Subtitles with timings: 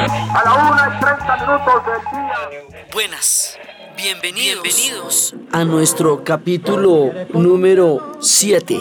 [0.00, 2.86] A la una y 30 minutos del día.
[2.92, 3.58] Buenas.
[3.96, 8.78] Bienvenidos, bienvenidos a nuestro capítulo número 7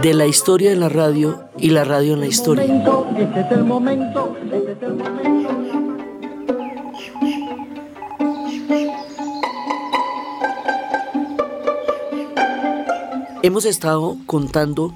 [0.00, 2.64] de la historia de la radio y la radio en la historia.
[2.64, 5.42] Este es el momento, este es el momento.
[13.42, 14.94] Hemos estado contando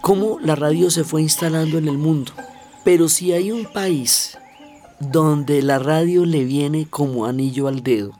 [0.00, 2.32] cómo la radio se fue instalando en el mundo,
[2.84, 4.38] pero si hay un país
[5.00, 8.12] donde la radio le viene como anillo al dedo,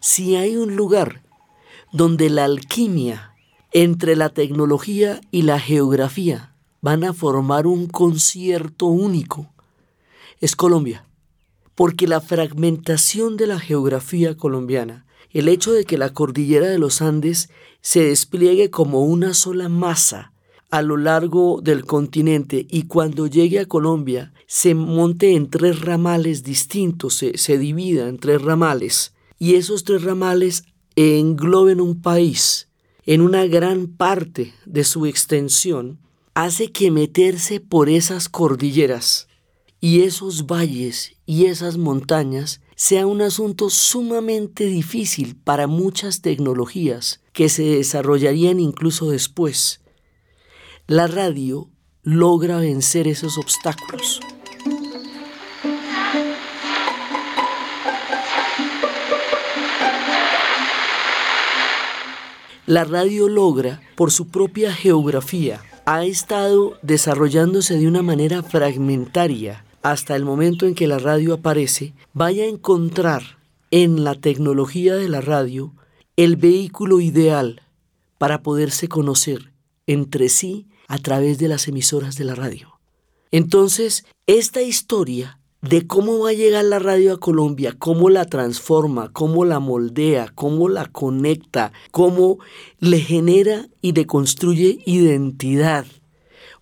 [0.00, 1.22] si hay un lugar
[1.92, 3.32] donde la alquimia
[3.72, 9.52] entre la tecnología y la geografía van a formar un concierto único,
[10.40, 11.06] es Colombia,
[11.74, 17.02] porque la fragmentación de la geografía colombiana el hecho de que la cordillera de los
[17.02, 17.50] Andes
[17.80, 20.32] se despliegue como una sola masa
[20.74, 26.42] a lo largo del continente y cuando llegue a Colombia se monte en tres ramales
[26.42, 30.64] distintos, se, se divida en tres ramales y esos tres ramales
[30.96, 32.70] engloben un país
[33.06, 36.00] en una gran parte de su extensión,
[36.34, 39.28] hace que meterse por esas cordilleras
[39.80, 47.48] y esos valles y esas montañas sea un asunto sumamente difícil para muchas tecnologías que
[47.48, 49.83] se desarrollarían incluso después.
[50.86, 51.70] La radio
[52.02, 54.20] logra vencer esos obstáculos.
[62.66, 70.14] La radio logra, por su propia geografía, ha estado desarrollándose de una manera fragmentaria hasta
[70.16, 73.38] el momento en que la radio aparece, vaya a encontrar
[73.70, 75.72] en la tecnología de la radio
[76.18, 77.62] el vehículo ideal
[78.18, 79.54] para poderse conocer
[79.86, 82.78] entre sí a través de las emisoras de la radio.
[83.30, 89.10] Entonces, esta historia de cómo va a llegar la radio a Colombia, cómo la transforma,
[89.12, 92.38] cómo la moldea, cómo la conecta, cómo
[92.80, 95.86] le genera y le construye identidad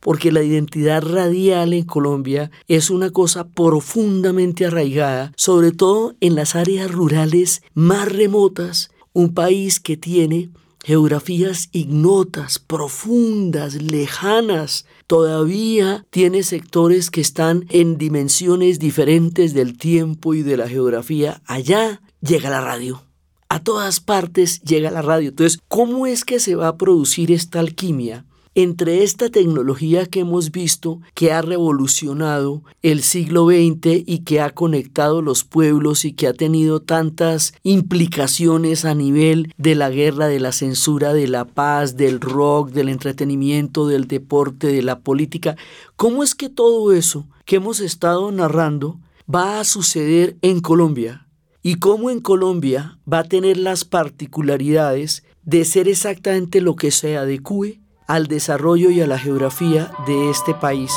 [0.03, 6.57] porque la identidad radial en Colombia es una cosa profundamente arraigada, sobre todo en las
[6.57, 10.51] áreas rurales más remotas, un país que tiene
[10.85, 14.87] geografías ignotas, profundas, lejanas.
[15.07, 21.43] Todavía tiene sectores que están en dimensiones diferentes del tiempo y de la geografía.
[21.47, 23.05] Allá llega la radio.
[23.49, 25.29] A todas partes llega la radio.
[25.29, 28.25] Entonces, ¿cómo es que se va a producir esta alquimia?
[28.55, 34.51] Entre esta tecnología que hemos visto que ha revolucionado el siglo XX y que ha
[34.51, 40.41] conectado los pueblos y que ha tenido tantas implicaciones a nivel de la guerra, de
[40.41, 45.57] la censura, de la paz, del rock, del entretenimiento, del deporte, de la política,
[45.97, 49.01] ¿cómo es que todo eso que hemos estado narrando
[49.33, 51.27] va a suceder en Colombia?
[51.63, 57.17] y cómo en Colombia va a tener las particularidades de ser exactamente lo que se
[57.17, 60.93] adecue al desarrollo y a la geografía de este país.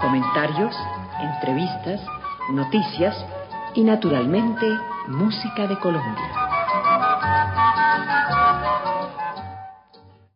[0.00, 0.74] Comentarios,
[1.20, 2.00] entrevistas,
[2.52, 3.16] noticias
[3.74, 4.66] y naturalmente
[5.08, 6.40] música de Colombia.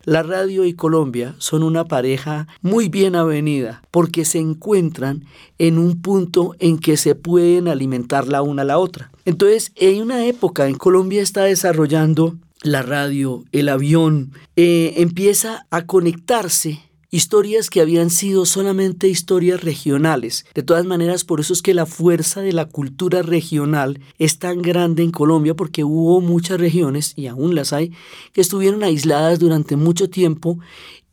[0.06, 5.24] La radio y Colombia son una pareja muy bien avenida porque se encuentran
[5.56, 9.10] en un punto en que se pueden alimentar la una a la otra.
[9.24, 15.86] Entonces, en una época en Colombia está desarrollando la radio, el avión, eh, empieza a
[15.86, 16.80] conectarse
[17.10, 20.46] historias que habían sido solamente historias regionales.
[20.54, 24.62] De todas maneras, por eso es que la fuerza de la cultura regional es tan
[24.62, 27.92] grande en Colombia, porque hubo muchas regiones, y aún las hay,
[28.32, 30.58] que estuvieron aisladas durante mucho tiempo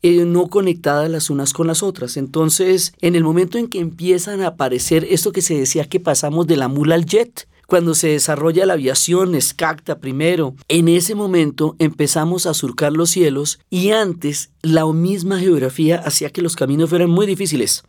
[0.00, 2.16] eh, no conectadas las unas con las otras.
[2.16, 6.48] Entonces, en el momento en que empiezan a aparecer esto que se decía que pasamos
[6.48, 11.74] de la mula al jet, cuando se desarrolla la aviación, escacta primero, en ese momento
[11.78, 17.08] empezamos a surcar los cielos y antes la misma geografía hacía que los caminos fueran
[17.08, 17.82] muy difíciles.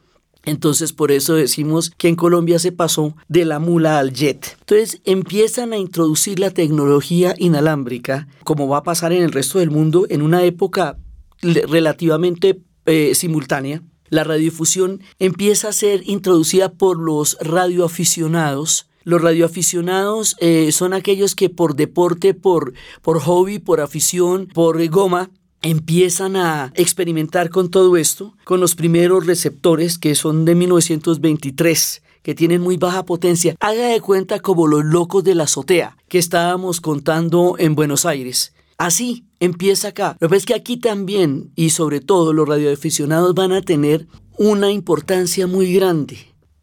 [0.45, 4.55] Entonces por eso decimos que en Colombia se pasó de la mula al jet.
[4.61, 9.69] Entonces empiezan a introducir la tecnología inalámbrica, como va a pasar en el resto del
[9.69, 10.97] mundo, en una época
[11.41, 13.81] relativamente eh, simultánea.
[14.07, 21.49] La radiodifusión empieza a ser introducida por los radioaficionados los radioaficionados eh, son aquellos que
[21.49, 25.29] por deporte, por, por hobby, por afición, por goma,
[25.61, 32.33] empiezan a experimentar con todo esto, con los primeros receptores que son de 1923 que
[32.33, 33.55] tienen muy baja potencia.
[33.59, 38.53] Haga de cuenta como los locos de la azotea que estábamos contando en Buenos Aires.
[38.77, 40.17] Así empieza acá.
[40.19, 44.07] Lo que es que aquí también, y sobre todo los radioaficionados, van a tener
[44.37, 46.17] una importancia muy grande.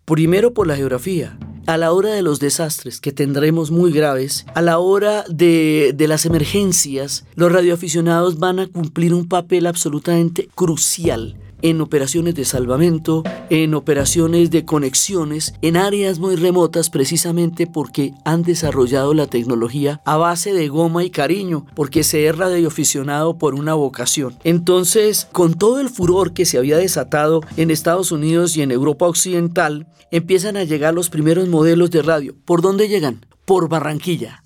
[0.06, 1.38] Primero por la geografía,
[1.75, 6.26] a la hora de los desastres que tendremos muy graves, a la hora de, las
[6.26, 13.74] emergencias, los radioaficionados van a cumplir un papel absolutamente crucial en operaciones de salvamento, en
[13.74, 20.52] operaciones de conexiones, en áreas muy remotas precisamente porque han desarrollado la tecnología a base
[20.52, 24.36] de goma y cariño, porque se es radioaficionado por una vocación.
[24.44, 29.06] Entonces, con todo el furor que se había desatado en Estados Unidos y en Europa
[29.06, 32.34] Occidental, empiezan a llegar los primeros modelos de radio.
[32.44, 33.26] ¿Por dónde llegan?
[33.44, 34.42] Por Barranquilla.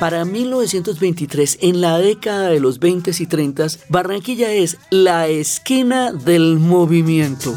[0.00, 6.58] Para 1923, en la década de los 20 y 30, Barranquilla es la esquina del
[6.58, 7.54] movimiento.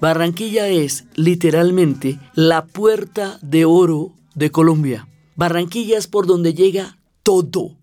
[0.00, 5.08] Barranquilla es literalmente la puerta de oro de Colombia.
[5.34, 7.78] Barranquilla es por donde llega todo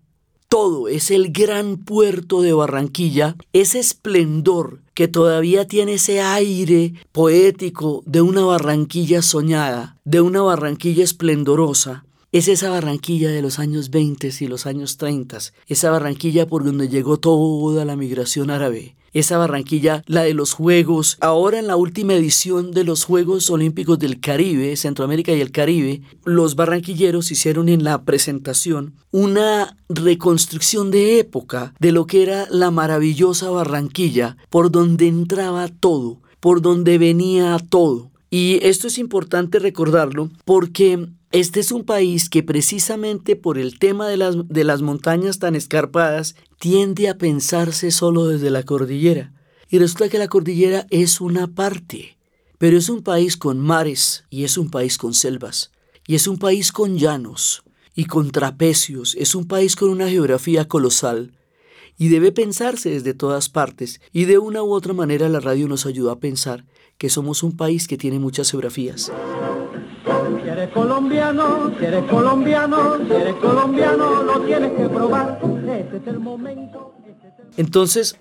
[0.48, 8.02] todo, es el gran puerto de Barranquilla, ese esplendor que todavía tiene ese aire poético
[8.06, 14.30] de una Barranquilla soñada, de una Barranquilla esplendorosa, es esa Barranquilla de los años 20
[14.40, 15.38] y los años 30,
[15.68, 21.16] esa Barranquilla por donde llegó toda la migración árabe, esa Barranquilla, la de los Juegos,
[21.22, 26.02] ahora en la última edición de los Juegos Olímpicos del Caribe, Centroamérica y el Caribe,
[26.24, 32.70] los barranquilleros hicieron en la presentación una reconstrucción de época de lo que era la
[32.70, 38.10] maravillosa Barranquilla, por donde entraba todo, por donde venía todo.
[38.28, 44.08] Y esto es importante recordarlo porque este es un país que precisamente por el tema
[44.08, 49.32] de las, de las montañas tan escarpadas tiende a pensarse solo desde la cordillera.
[49.68, 52.16] Y resulta que la cordillera es una parte,
[52.58, 55.72] pero es un país con mares y es un país con selvas
[56.06, 57.64] y es un país con llanos
[57.94, 61.32] y con trapecios, es un país con una geografía colosal
[61.98, 65.86] y debe pensarse desde todas partes y de una u otra manera la radio nos
[65.86, 66.64] ayuda a pensar
[66.98, 69.10] que somos un país que tiene muchas geografías.
[70.06, 75.40] Si eres colombiano, si eres colombiano, si eres colombiano, lo tienes que probar.
[75.68, 76.94] Este es el momento.
[77.56, 78.16] Entonces,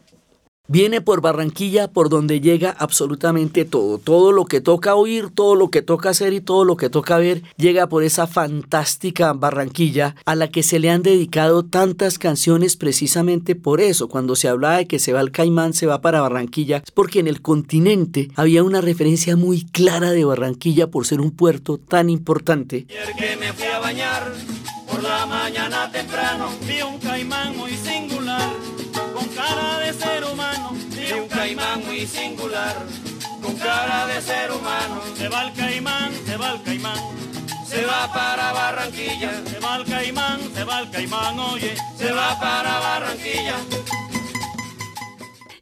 [0.67, 4.00] Viene por Barranquilla, por donde llega absolutamente todo.
[4.00, 7.17] Todo lo que toca oír, todo lo que toca hacer y todo lo que toca
[7.17, 12.77] ver, llega por esa fantástica Barranquilla a la que se le han dedicado tantas canciones
[12.77, 14.07] precisamente por eso.
[14.07, 17.19] Cuando se hablaba de que se va al Caimán, se va para Barranquilla, es porque
[17.19, 22.09] en el continente había una referencia muy clara de Barranquilla por ser un puerto tan
[22.09, 22.88] importante.
[22.88, 24.33] que me fui a bañar,
[24.91, 28.64] por la mañana temprano, vi un caimán muy singular
[29.45, 32.75] cara de ser humano, y un caimán muy singular,
[33.42, 35.01] con cara de ser humano.
[35.15, 37.00] Se va el caimán, se va el caimán,
[37.68, 42.39] se va para Barranquilla, se va el caimán, se va el caimán, oye, se va
[42.39, 43.57] para Barranquilla.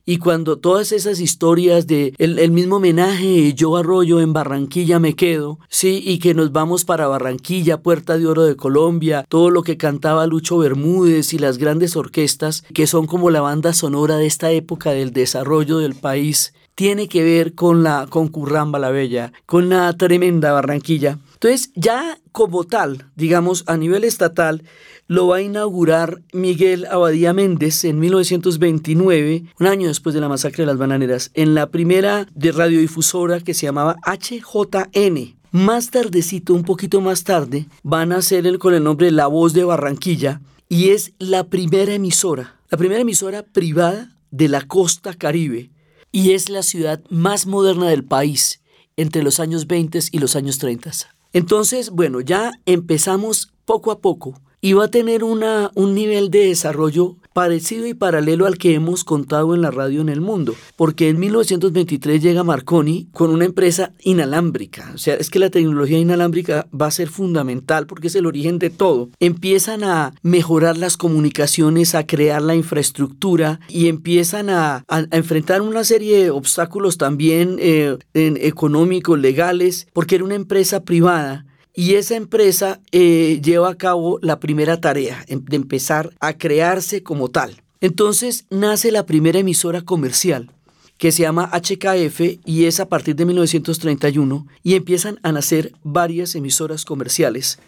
[0.05, 5.59] Y cuando todas esas historias de el, mismo homenaje, yo arroyo en Barranquilla me quedo,
[5.69, 9.77] sí, y que nos vamos para Barranquilla, Puerta de Oro de Colombia, todo lo que
[9.77, 14.51] cantaba Lucho Bermúdez y las grandes orquestas, que son como la banda sonora de esta
[14.51, 19.69] época del desarrollo del país, tiene que ver con la con Curramba la Bella, con
[19.69, 21.19] la tremenda Barranquilla.
[21.44, 24.64] Entonces, ya como tal, digamos, a nivel estatal,
[25.07, 30.62] lo va a inaugurar Miguel Abadía Méndez en 1929, un año después de la masacre
[30.64, 35.35] de las bananeras, en la primera de radiodifusora que se llamaba HJN.
[35.52, 39.52] Más tardecito, un poquito más tarde, van a hacer el, con el nombre La Voz
[39.52, 45.71] de Barranquilla y es la primera emisora, la primera emisora privada de la costa caribe
[46.09, 48.62] y es la ciudad más moderna del país
[48.95, 51.12] entre los años 20 y los años 30.
[51.33, 56.47] Entonces, bueno, ya empezamos poco a poco y va a tener una, un nivel de
[56.47, 61.09] desarrollo parecido y paralelo al que hemos contado en la radio en el mundo, porque
[61.09, 66.68] en 1923 llega Marconi con una empresa inalámbrica, o sea, es que la tecnología inalámbrica
[66.80, 69.09] va a ser fundamental porque es el origen de todo.
[69.19, 76.23] Empiezan a mejorar las comunicaciones, a crear la infraestructura y empiezan a, enfrentar una serie
[76.23, 83.39] de obstáculos también eh, económicos, legales, porque era una empresa privada y esa empresa eh,
[83.44, 87.63] lleva a cabo la primera tarea em, de empezar a crearse como tal.
[87.81, 90.51] Entonces nace la primera emisora comercial
[90.97, 96.35] que se llama HKF y es a partir de 1931 y empiezan a nacer varias
[96.35, 97.59] emisoras comerciales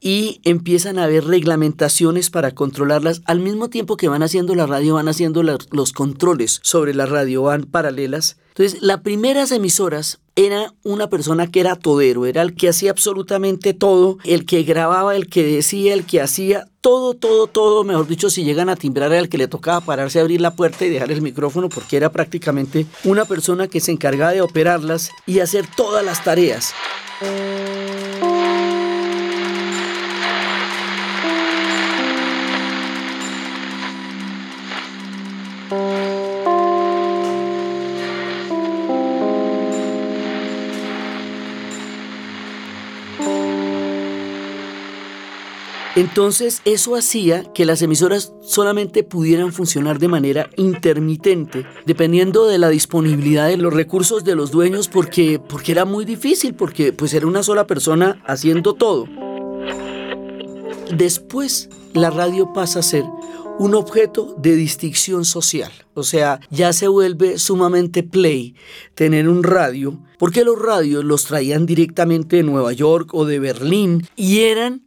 [0.00, 4.94] y empiezan a haber reglamentaciones para controlarlas al mismo tiempo que van haciendo la radio,
[4.94, 8.36] van haciendo los controles sobre la radio, van paralelas.
[8.48, 13.74] Entonces, las primeras emisoras era una persona que era todero, era el que hacía absolutamente
[13.74, 18.28] todo, el que grababa, el que decía, el que hacía todo, todo, todo, mejor dicho,
[18.28, 21.12] si llegan a timbrar era el que le tocaba pararse abrir la puerta y dejar
[21.12, 26.04] el micrófono porque era prácticamente una persona que se encargaba de operarlas y hacer todas
[26.04, 26.74] las tareas.
[45.96, 52.68] Entonces eso hacía que las emisoras solamente pudieran funcionar de manera intermitente, dependiendo de la
[52.68, 57.28] disponibilidad de los recursos de los dueños, porque, porque era muy difícil, porque pues era
[57.28, 59.06] una sola persona haciendo todo.
[60.90, 63.04] Después la radio pasa a ser
[63.60, 65.70] un objeto de distinción social.
[65.94, 68.56] O sea, ya se vuelve sumamente play
[68.96, 74.08] tener un radio, porque los radios los traían directamente de Nueva York o de Berlín
[74.16, 74.82] y eran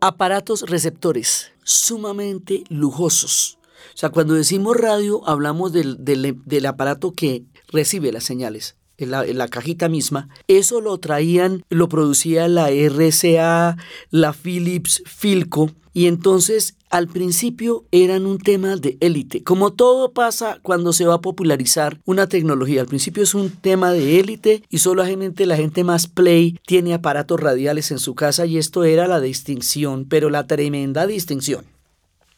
[0.00, 3.58] aparatos receptores sumamente lujosos.
[3.94, 8.76] O sea, cuando decimos radio, hablamos del, del, aparato que recibe las señales.
[8.96, 10.28] En la, en la, cajita misma.
[10.46, 13.78] Eso lo traían, lo producía la RCA,
[14.10, 19.44] la Philips, Filco, y entonces al principio eran un tema de élite.
[19.44, 23.92] Como todo pasa cuando se va a popularizar una tecnología, al principio es un tema
[23.92, 28.58] de élite y solamente la gente más play tiene aparatos radiales en su casa y
[28.58, 31.64] esto era la distinción, pero la tremenda distinción.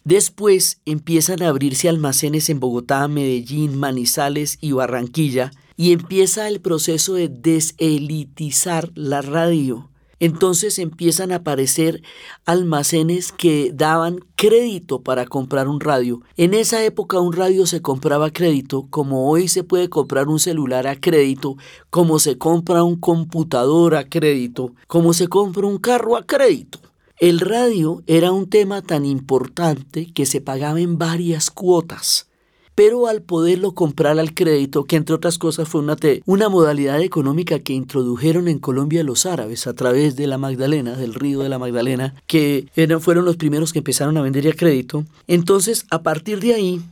[0.05, 7.15] Después empiezan a abrirse almacenes en Bogotá, Medellín, Manizales y Barranquilla y empieza el proceso
[7.15, 9.92] de deselitizar la radio
[10.23, 12.01] entonces empiezan a aparecer
[12.45, 16.21] almacenes que daban crédito para comprar un radio.
[16.37, 20.39] En esa época un radio se compraba a crédito, como hoy se puede comprar un
[20.39, 21.57] celular a crédito,
[21.91, 26.79] como se compra un computador a crédito, como se compra un carro a crédito.
[27.19, 32.29] El radio era un tema tan importante que se pagaba en varias cuotas
[32.75, 37.59] pero al poderlo comprar al crédito, que entre otras cosas fue una, una modalidad económica
[37.59, 41.59] que introdujeron en Colombia los árabes a través de la Magdalena, del río de la
[41.59, 45.05] Magdalena, que eran, fueron los primeros que empezaron a vender a crédito.
[45.27, 46.83] Entonces, a partir de ahí,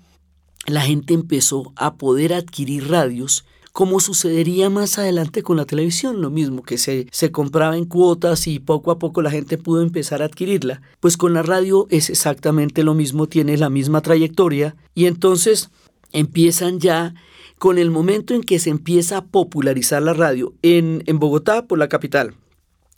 [0.66, 6.30] la gente empezó a poder adquirir radios como sucedería más adelante con la televisión, lo
[6.30, 10.22] mismo que se, se compraba en cuotas y poco a poco la gente pudo empezar
[10.22, 10.82] a adquirirla.
[10.98, 15.70] Pues con la radio es exactamente lo mismo, tiene la misma trayectoria y entonces
[16.12, 17.14] empiezan ya
[17.58, 21.78] con el momento en que se empieza a popularizar la radio en, en Bogotá por
[21.78, 22.34] la capital,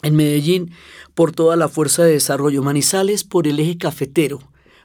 [0.03, 0.71] en Medellín
[1.15, 4.41] por toda la fuerza de desarrollo, Manizales por el eje cafetero,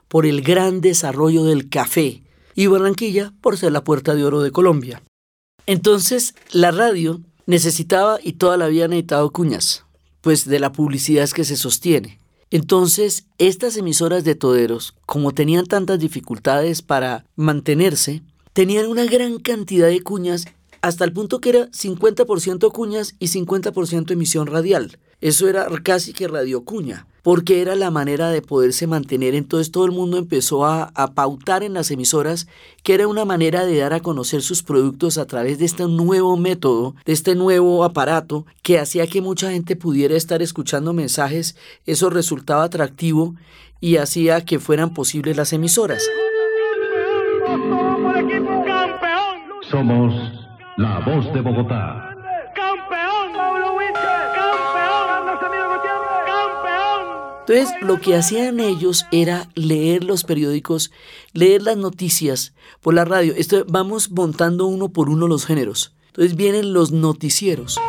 [0.08, 2.24] por el gran desarrollo del café
[2.56, 5.04] y Barranquilla por ser la puerta de oro de Colombia.
[5.68, 9.84] Entonces, la radio necesitaba y toda la vida necesitado cuñas,
[10.22, 12.20] pues de la publicidad es que se sostiene.
[12.50, 18.22] Entonces, estas emisoras de toderos, como tenían tantas dificultades para mantenerse,
[18.54, 20.46] tenían una gran cantidad de cuñas
[20.82, 24.98] hasta el punto que era 50% cuñas y 50% emisión radial.
[25.22, 29.36] Eso era casi que radio cuña porque era la manera de poderse mantener.
[29.36, 32.48] Entonces todo el mundo empezó a, pautar en las emisoras
[32.84, 36.38] que era una manera de dar a conocer sus productos a través de este nuevo
[36.38, 41.58] método, de este nuevo aparato que hacía que mucha gente pudiera estar escuchando mensajes.
[41.86, 43.36] Eso resultaba atractivo
[43.82, 46.10] y hacía que fueran posibles las emisoras.
[49.70, 50.14] Somos
[50.78, 52.17] la voz de Bogotá.
[57.48, 60.92] Entonces, lo que hacían ellos era leer los periódicos,
[61.32, 63.34] leer las noticias por la radio.
[63.38, 65.96] Esto, vamos montando uno por uno los géneros.
[66.08, 67.80] Entonces vienen los noticieros.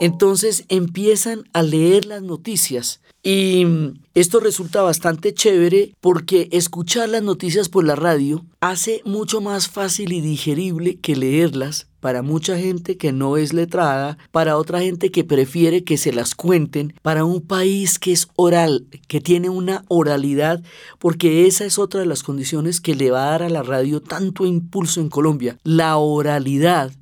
[0.00, 3.66] Entonces empiezan a leer las noticias y
[4.14, 10.12] esto resulta bastante chévere porque escuchar las noticias por la radio hace mucho más fácil
[10.12, 15.24] y digerible que leerlas para mucha gente que no es letrada, para otra gente que
[15.24, 20.62] prefiere que se las cuenten, para un país que es oral, que tiene una oralidad,
[20.98, 24.02] porque esa es otra de las condiciones que le va a dar a la radio
[24.02, 26.92] tanto impulso en Colombia, la oralidad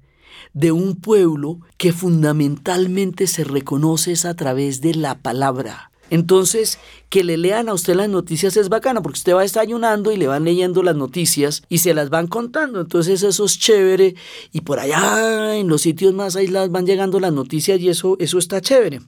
[0.52, 5.91] de un pueblo que fundamentalmente se reconoce a través de la palabra.
[6.12, 6.78] Entonces,
[7.08, 10.26] que le lean a usted las noticias es bacano, porque usted va desayunando y le
[10.26, 12.82] van leyendo las noticias y se las van contando.
[12.82, 14.14] Entonces, eso es chévere.
[14.52, 18.36] Y por allá, en los sitios más aislados, van llegando las noticias y eso, eso
[18.36, 19.00] está chévere.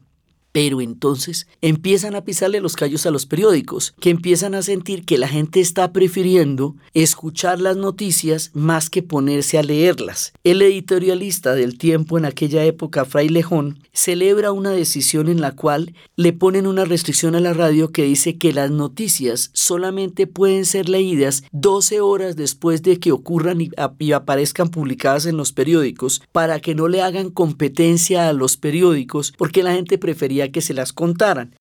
[0.54, 5.18] Pero entonces empiezan a pisarle los callos a los periódicos, que empiezan a sentir que
[5.18, 10.32] la gente está prefiriendo escuchar las noticias más que ponerse a leerlas.
[10.44, 15.92] El editorialista del tiempo en aquella época, Fray Lejón, celebra una decisión en la cual
[16.14, 20.88] le ponen una restricción a la radio que dice que las noticias solamente pueden ser
[20.88, 26.60] leídas 12 horas después de que ocurran y, y aparezcan publicadas en los periódicos para
[26.60, 30.92] que no le hagan competencia a los periódicos porque la gente prefería que se las
[30.92, 31.56] contaran.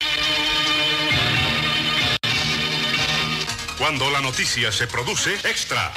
[3.78, 5.92] Cuando la noticia se produce, extra.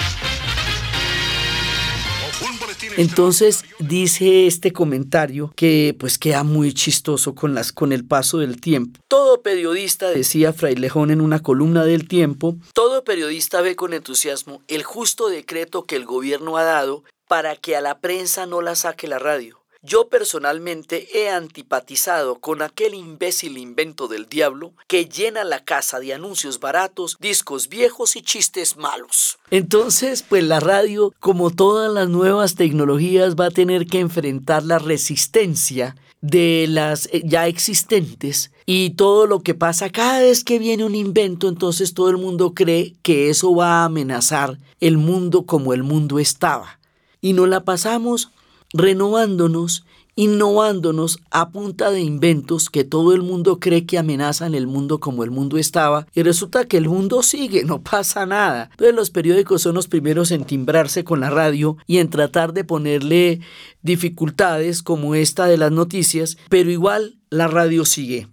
[2.97, 8.61] Entonces dice este comentario que pues queda muy chistoso con, las, con el paso del
[8.61, 9.01] tiempo.
[9.09, 14.83] Todo periodista, decía Frailejón en una columna del tiempo, todo periodista ve con entusiasmo el
[14.83, 19.09] justo decreto que el gobierno ha dado para que a la prensa no la saque
[19.09, 19.66] la radio.
[19.87, 26.13] Yo personalmente he antipatizado con aquel imbécil invento del diablo que llena la casa de
[26.13, 29.39] anuncios baratos, discos viejos y chistes malos.
[29.53, 34.81] Entonces, pues la radio, como todas las nuevas tecnologías, va a tener que enfrentar la
[34.81, 40.85] resistencia de las eh, ya existentes y todo lo que pasa cada vez que viene
[40.85, 45.73] un invento, entonces todo el mundo cree que eso va a amenazar el mundo como
[45.75, 46.81] el mundo estaba.
[47.21, 48.33] Y no la pasamos
[48.77, 54.99] renovándonos, innovándonos a punta de inventos que todo el mundo cree que amenazan el mundo
[54.99, 58.69] como el mundo estaba y resulta que el mundo sigue, no pasa nada.
[58.73, 62.65] Entonces los periódicos son los primeros en timbrarse con la radio y en tratar de
[62.65, 63.41] ponerle
[63.83, 68.29] dificultades como esta de las noticias, pero igual la radio sigue.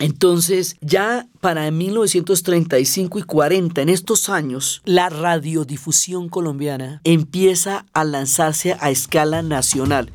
[0.00, 8.76] Entonces, ya para 1935 y 40, en estos años, la radiodifusión colombiana empieza a lanzarse
[8.80, 10.10] a escala nacional.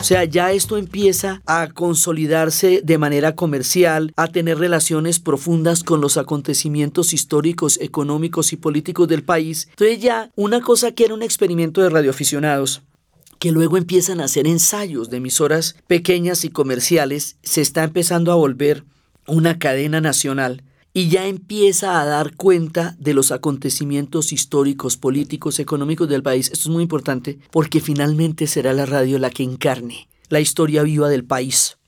[0.00, 6.00] O sea, ya esto empieza a consolidarse de manera comercial, a tener relaciones profundas con
[6.00, 9.68] los acontecimientos históricos, económicos y políticos del país.
[9.70, 12.82] Entonces ya una cosa que era un experimento de radioaficionados
[13.40, 18.36] que luego empiezan a hacer ensayos de emisoras pequeñas y comerciales, se está empezando a
[18.36, 18.84] volver
[19.26, 26.08] una cadena nacional y ya empieza a dar cuenta de los acontecimientos históricos, políticos, económicos
[26.08, 26.50] del país.
[26.52, 31.08] Esto es muy importante porque finalmente será la radio la que encarne la historia viva
[31.08, 31.79] del país.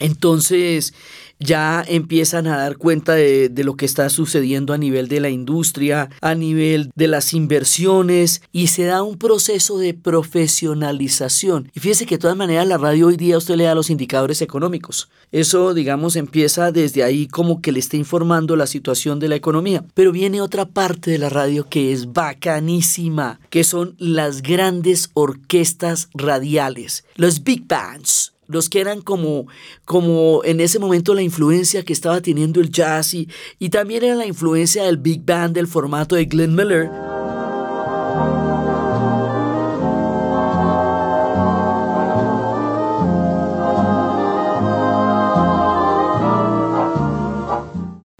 [0.00, 0.92] Entonces,
[1.38, 6.10] ya empiezan a dar cuenta de, lo que está sucediendo a nivel de la industria,
[6.20, 11.70] a nivel de las inversiones y se da un proceso de profesionalización.
[11.74, 14.42] Y fíjese que de todas maneras la radio hoy día usted le da los indicadores
[14.42, 15.08] económicos.
[15.32, 19.84] Eso, digamos, empieza desde ahí como que le está informando la situación de la economía.
[19.94, 26.08] Pero viene otra parte de la radio que es bacanísima, que son las grandes orquestas
[26.14, 29.46] radiales, los big bands los que eran como,
[29.84, 33.28] como en ese momento la influencia que estaba teniendo el jazz y,
[33.58, 36.90] y también era la influencia del big band del formato de Glenn Miller.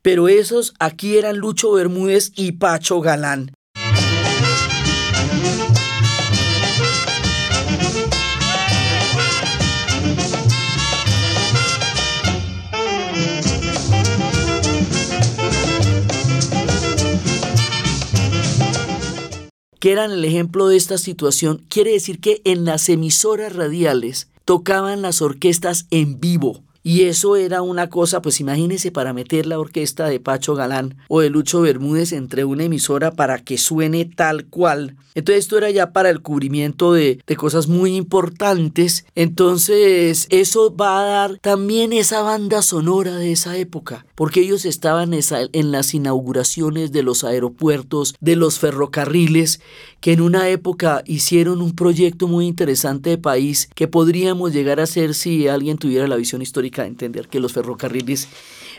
[0.02, 3.52] Pero esos aquí eran Lucho Bermúdez y Pacho Galán.
[19.84, 25.02] Que eran el ejemplo de esta situación, quiere decir que en las emisoras radiales tocaban
[25.02, 26.62] las orquestas en vivo.
[26.86, 31.20] Y eso era una cosa, pues imagínense para meter la orquesta de Pacho Galán o
[31.20, 34.94] de Lucho Bermúdez entre una emisora para que suene tal cual.
[35.14, 39.06] Entonces esto era ya para el cubrimiento de, de cosas muy importantes.
[39.14, 45.14] Entonces eso va a dar también esa banda sonora de esa época, porque ellos estaban
[45.14, 49.60] en las inauguraciones de los aeropuertos, de los ferrocarriles,
[50.00, 54.86] que en una época hicieron un proyecto muy interesante de país que podríamos llegar a
[54.86, 58.28] ser si alguien tuviera la visión histórica de entender que los ferrocarriles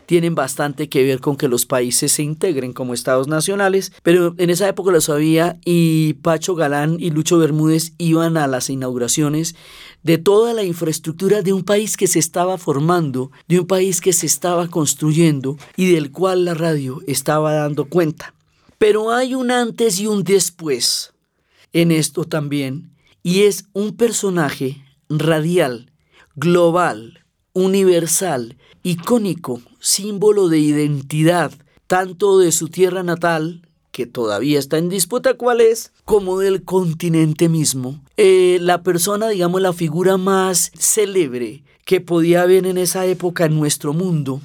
[0.05, 4.49] tienen bastante que ver con que los países se integren como estados nacionales, pero en
[4.49, 9.55] esa época lo sabía y Pacho Galán y Lucho Bermúdez iban a las inauguraciones
[10.03, 14.13] de toda la infraestructura de un país que se estaba formando, de un país que
[14.13, 18.34] se estaba construyendo y del cual la radio estaba dando cuenta.
[18.77, 21.13] Pero hay un antes y un después
[21.73, 25.91] en esto también, y es un personaje radial,
[26.36, 27.24] global,
[27.55, 31.51] universal, icónico, símbolo de identidad,
[31.87, 37.47] tanto de su tierra natal, que todavía está en disputa cuál es, como del continente
[37.47, 38.01] mismo.
[38.17, 43.57] Eh, la persona, digamos, la figura más célebre que podía haber en esa época en
[43.57, 44.41] nuestro mundo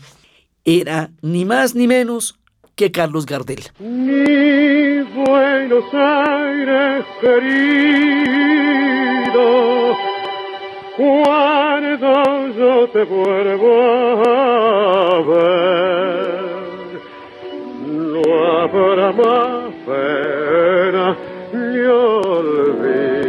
[0.64, 2.38] era ni más ni menos
[2.76, 3.64] que Carlos Gardel.
[3.80, 7.04] Mi Buenos Aires
[11.00, 17.00] cuando yo te vuelvo a ver,
[17.86, 18.22] no
[18.58, 21.16] habrá más pena
[21.54, 23.20] ni olvido.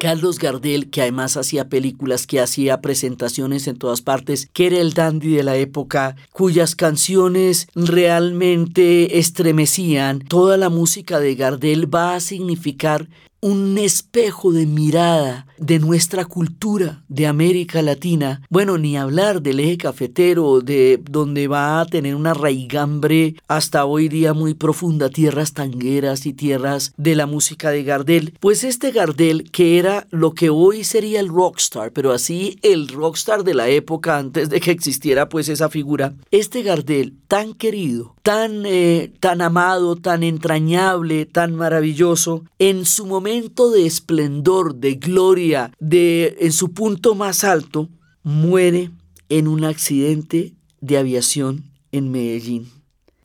[0.00, 4.94] Carlos Gardel, que además hacía películas, que hacía presentaciones en todas partes, que era el
[4.94, 12.20] dandy de la época, cuyas canciones realmente estremecían, toda la música de Gardel va a
[12.20, 13.08] significar
[13.40, 18.42] un espejo de mirada de nuestra cultura de América Latina.
[18.50, 24.08] Bueno, ni hablar del eje cafetero, de donde va a tener una raigambre hasta hoy
[24.08, 28.34] día muy profunda, tierras tangueras y tierras de la música de Gardel.
[28.40, 33.44] Pues este Gardel, que era lo que hoy sería el rockstar, pero así el rockstar
[33.44, 38.64] de la época antes de que existiera pues esa figura, este Gardel tan querido, tan,
[38.66, 46.36] eh, tan amado, tan entrañable, tan maravilloso, en su momento de esplendor, de gloria, de
[46.40, 47.88] en su punto más alto,
[48.22, 48.90] muere
[49.28, 52.68] en un accidente de aviación en Medellín.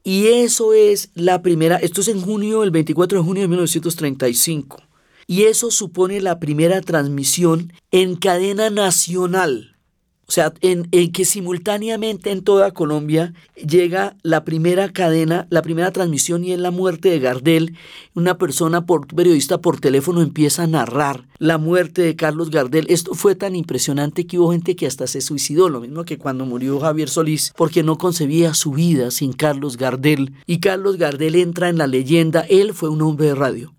[0.04, 4.82] Y eso es la primera, esto es en junio, el 24 de junio de 1935.
[5.28, 9.71] Y eso supone la primera transmisión en cadena nacional
[10.32, 16.46] o sea, en, que simultáneamente en toda Colombia llega la primera cadena, la primera transmisión
[16.46, 17.76] y es la muerte de Gardel.
[18.14, 22.86] Una persona, por, periodista por teléfono, empieza a narrar la muerte de Carlos Gardel.
[22.88, 26.46] Esto fue tan impresionante que hubo gente que hasta se suicidó, lo mismo que cuando
[26.46, 30.32] murió Javier Solís, porque no concebía su vida sin Carlos Gardel.
[30.48, 33.74] Y Carlos Gardel entra en la leyenda, él fue un hombre de radio.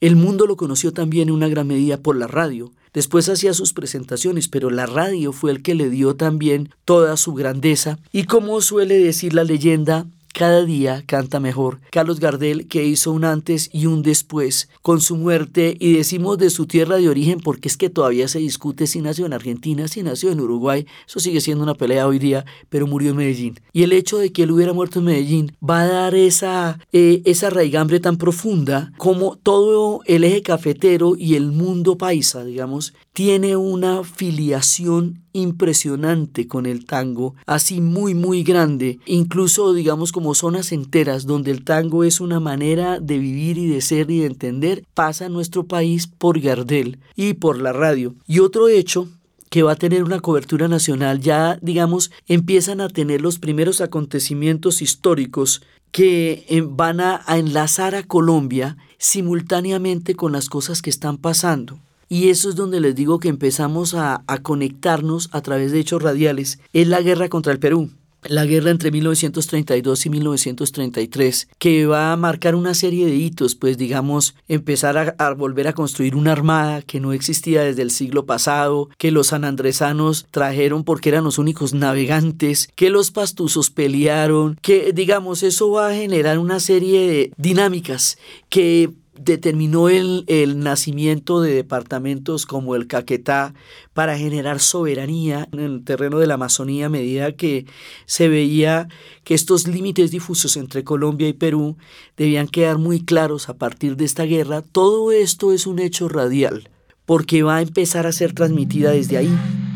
[0.00, 2.72] El mundo lo conoció también en una gran medida por la radio.
[2.92, 7.32] Después hacía sus presentaciones, pero la radio fue el que le dio también toda su
[7.34, 7.98] grandeza.
[8.12, 11.80] Y como suele decir la leyenda, cada día canta mejor.
[11.90, 16.50] Carlos Gardel, que hizo un antes y un después con su muerte, y decimos de
[16.50, 20.02] su tierra de origen porque es que todavía se discute si nació en Argentina, si
[20.02, 23.60] nació en Uruguay, eso sigue siendo una pelea hoy día, pero murió en Medellín.
[23.72, 27.22] Y el hecho de que él hubiera muerto en Medellín va a dar esa, eh,
[27.50, 34.04] raigambre tan profunda como todo el eje cafetero y el mundo paisa, digamos, tiene una
[34.04, 41.50] filiación impresionante con el tango, así muy muy grande, incluso digamos como zonas enteras donde
[41.50, 45.64] el tango es una manera de vivir y de ser y de entender, pasa nuestro
[45.64, 48.14] país por Gardel y por la radio.
[48.26, 49.08] Y otro hecho
[49.50, 54.80] que va a tener una cobertura nacional, ya digamos empiezan a tener los primeros acontecimientos
[54.80, 61.78] históricos que eh, van a, enlazar a Colombia simultáneamente con las cosas que están pasando.
[62.12, 66.60] Y eso es donde les digo que empezamos a, conectarnos a través de hechos radiales.
[66.74, 67.88] Es la guerra contra el Perú
[68.24, 73.76] la guerra entre 1932 y 1933, que va a marcar una serie de hitos, pues
[73.76, 78.24] digamos, empezar a, a, volver a construir una armada que no existía desde el siglo
[78.24, 84.92] pasado, que los sanandresanos trajeron porque eran los únicos navegantes, que los pastusos pelearon, que
[84.92, 91.54] digamos, eso va a generar una serie de dinámicas que determinó el, el, nacimiento de
[91.54, 93.54] departamentos como el Caquetá
[93.92, 97.66] para generar soberanía en el terreno de la Amazonía a medida que
[98.06, 98.88] se veía
[99.24, 101.76] que estos límites difusos entre Colombia y Perú
[102.16, 104.62] debían quedar muy claros a partir de esta guerra.
[104.62, 106.70] Todo esto es un hecho radial
[107.04, 109.71] porque va a empezar a ser transmitida desde ahí.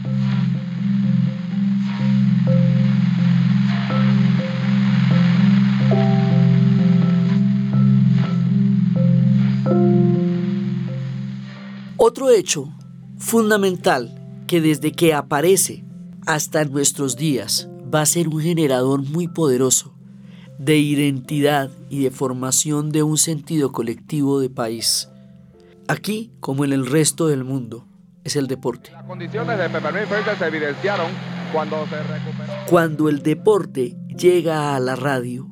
[12.09, 12.73] Otro hecho
[13.19, 15.85] fundamental que desde que aparece
[16.25, 19.93] hasta nuestros días va a ser un generador muy poderoso
[20.57, 25.09] de identidad y de formación de un sentido colectivo de país.
[25.89, 27.89] Aquí, como en el resto del mundo,
[28.23, 28.93] es el deporte.
[28.93, 31.11] Las condiciones de se evidenciaron
[31.53, 32.53] cuando se recuperó.
[32.71, 35.49] Cuando el deporte llega a la radio,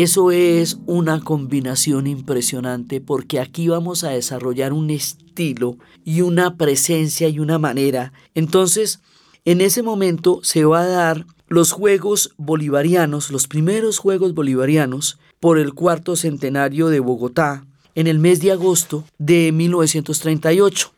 [0.00, 7.28] eso es una combinación impresionante porque aquí vamos a desarrollar un estilo y una presencia
[7.28, 8.12] y una manera.
[8.34, 9.00] Entonces,
[9.44, 15.58] en ese momento se va a dar los Juegos Bolivarianos, los primeros Juegos Bolivarianos por
[15.58, 20.92] el cuarto centenario de Bogotá en el mes de agosto de 1938.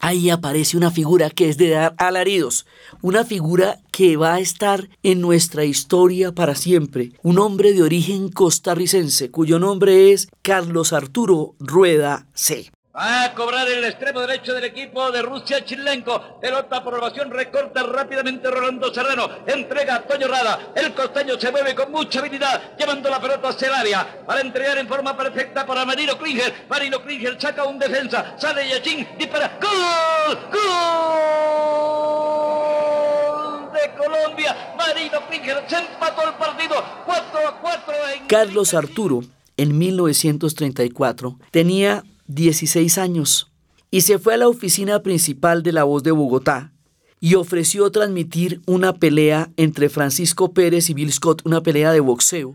[0.00, 2.66] Ahí aparece una figura que es de dar alaridos,
[3.02, 8.30] una figura que va a estar en nuestra historia para siempre, un hombre de origen
[8.30, 12.70] costarricense cuyo nombre es Carlos Arturo Rueda C.
[12.96, 16.40] Va a cobrar el extremo derecho del equipo de Rusia Chilenco.
[16.40, 19.30] Pelota por ovación, recorta rápidamente Rolando Serrano.
[19.46, 20.72] Entrega a Toño Rada.
[20.74, 24.24] El costeño se mueve con mucha habilidad, llevando la pelota hacia el área.
[24.26, 26.66] Para entregar en forma perfecta para Marino Klinger.
[26.68, 28.34] Marino Klinger saca un defensa.
[28.36, 29.56] Sale Yachín, dispara.
[29.62, 30.36] ¡Gol!
[30.52, 30.60] ¡Gol!
[33.72, 34.74] De Colombia.
[34.76, 36.84] Marino Klinger se empató el partido.
[37.06, 38.26] 4 a 4 en...
[38.26, 39.20] Carlos Arturo,
[39.56, 43.50] en 1934, tenía 16 años
[43.90, 46.72] y se fue a la oficina principal de La Voz de Bogotá
[47.18, 52.54] y ofreció transmitir una pelea entre Francisco Pérez y Bill Scott, una pelea de boxeo,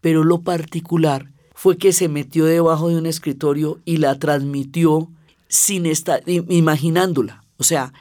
[0.00, 5.10] pero lo particular fue que se metió debajo de un escritorio y la transmitió
[5.48, 7.44] sin estar imaginándola.
[7.58, 7.92] O sea,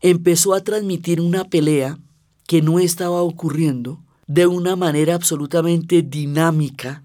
[0.00, 1.98] empezó a transmitir una pelea
[2.46, 7.02] que no estaba ocurriendo de una manera absolutamente dinámica,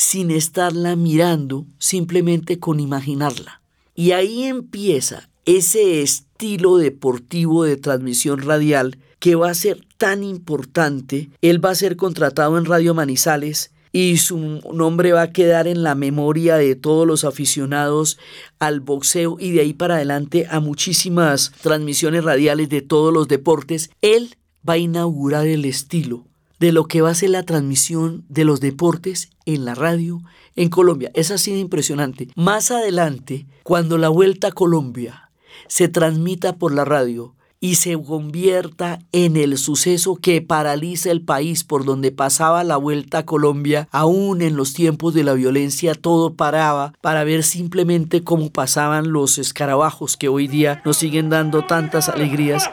[0.00, 3.60] sin estarla mirando, simplemente con imaginarla.
[3.94, 11.28] Y ahí empieza ese estilo deportivo de transmisión radial que va a ser tan importante.
[11.42, 15.82] Él va a ser contratado en Radio Manizales y su nombre va a quedar en
[15.82, 18.16] la memoria de todos los aficionados
[18.58, 23.90] al boxeo y de ahí para adelante a muchísimas transmisiones radiales de todos los deportes.
[24.00, 24.34] Él
[24.66, 26.24] va a inaugurar el estilo
[26.60, 30.20] de lo que va a ser la transmisión de los deportes en la radio
[30.54, 31.10] en Colombia.
[31.14, 32.28] Es así de impresionante.
[32.36, 35.30] Más adelante, cuando la Vuelta a Colombia
[35.66, 41.62] se transmita por la radio y se convierta en el suceso que paraliza el país
[41.64, 46.34] por donde pasaba la Vuelta a Colombia, aún en los tiempos de la violencia todo
[46.34, 52.08] paraba para ver simplemente cómo pasaban los escarabajos que hoy día nos siguen dando tantas
[52.08, 52.70] alegrías.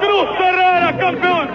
[0.00, 0.28] Cruz
[0.98, 1.48] campeón,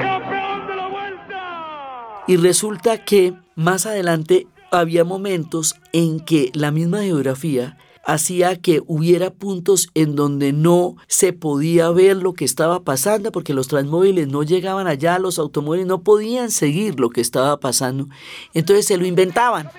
[0.00, 2.24] campeón de la vuelta.
[2.26, 9.30] Y resulta que más adelante había momentos en que la misma geografía hacía que hubiera
[9.30, 14.44] puntos en donde no se podía ver lo que estaba pasando porque los transmóviles no
[14.44, 18.08] llegaban allá, los automóviles no podían seguir lo que estaba pasando.
[18.54, 19.70] Entonces se lo inventaban.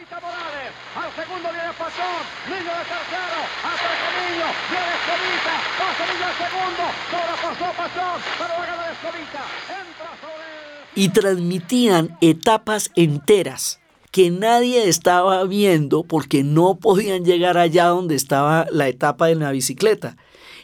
[10.98, 13.80] Y transmitían etapas enteras
[14.12, 19.52] que nadie estaba viendo porque no podían llegar allá donde estaba la etapa de la
[19.52, 20.18] bicicleta.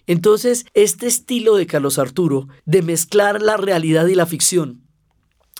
[0.08, 4.82] Entonces, este estilo de Carlos Arturo de mezclar la realidad y la ficción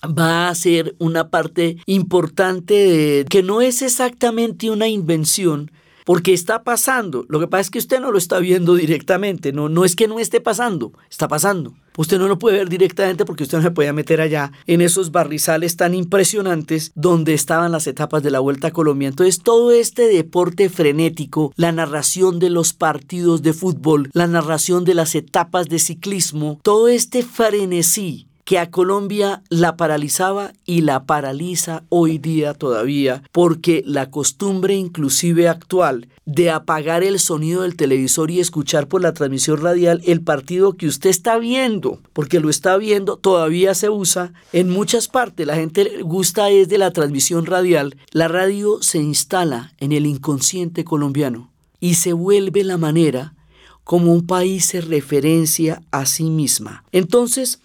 [0.04, 5.72] va a ser una parte importante de que no es exactamente una invención,
[6.06, 7.26] porque está pasando.
[7.30, 10.08] Lo que pasa es que usted no lo está viendo directamente, no, no es que
[10.08, 11.76] no esté pasando, está pasando.
[11.98, 15.12] Usted no lo puede ver directamente porque usted no se puede meter allá en esos
[15.12, 19.10] barrizales tan impresionantes donde estaban las etapas de la Vuelta a Colombia.
[19.10, 24.96] Entonces todo este deporte frenético, la narración de los partidos de fútbol, la narración de
[24.96, 31.84] las etapas de ciclismo, todo este frenesí que a Colombia la paralizaba y la paraliza
[31.90, 38.40] hoy día todavía, porque la costumbre inclusive actual de apagar el sonido del televisor y
[38.40, 43.18] escuchar por la transmisión radial el partido que usted está viendo, porque lo está viendo,
[43.18, 45.46] todavía se usa en muchas partes.
[45.46, 47.98] La gente gusta es de la transmisión radial.
[48.12, 53.36] La radio se instala en el inconsciente colombiano y se vuelve la manera
[53.84, 56.86] como un país se referencia a sí misma.
[56.92, 57.60] Entonces,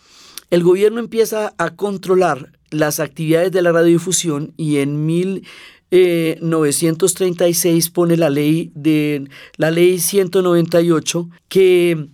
[0.50, 8.16] el gobierno empieza a controlar las actividades de la radiodifusión y en 1936 eh, pone
[8.16, 12.08] la ley de la ley 198 que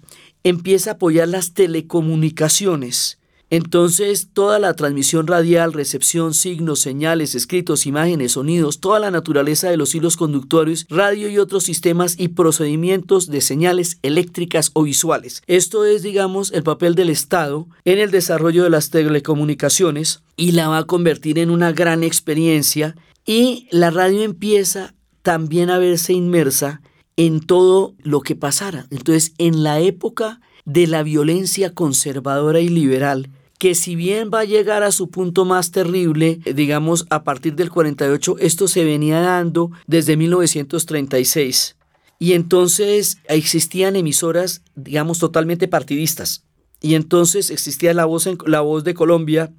[0.44, 3.18] empieza a apoyar las telecomunicaciones
[3.54, 9.76] entonces, toda la transmisión radial, recepción, signos, señales, escritos, imágenes, sonidos, toda la naturaleza de
[9.76, 15.42] los hilos conductores, radio y otros sistemas y procedimientos de señales eléctricas o visuales.
[15.46, 20.66] Esto es, digamos, el papel del Estado en el desarrollo de las telecomunicaciones y la
[20.66, 26.82] va a convertir en una gran experiencia y la radio empieza también a verse inmersa
[27.16, 28.86] en todo lo que pasara.
[28.90, 34.44] Entonces, en la época de la violencia conservadora y liberal, que si bien va a
[34.44, 39.70] llegar a su punto más terrible, digamos a partir del 48, esto se venía dando
[39.86, 41.76] desde 1936.
[42.18, 46.44] Y entonces existían emisoras, digamos, totalmente partidistas.
[46.80, 49.52] Y entonces existía la voz, en, la voz de Colombia